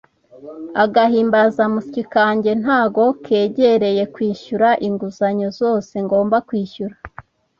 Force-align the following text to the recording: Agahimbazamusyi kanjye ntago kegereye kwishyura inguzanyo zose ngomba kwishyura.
Agahimbazamusyi 0.83 2.01
kanjye 2.13 2.51
ntago 2.61 3.03
kegereye 3.25 4.03
kwishyura 4.13 4.69
inguzanyo 4.87 5.47
zose 5.59 5.93
ngomba 6.05 6.37
kwishyura. 6.47 6.95